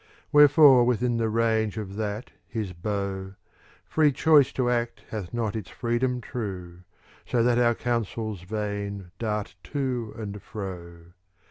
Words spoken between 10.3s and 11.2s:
fro.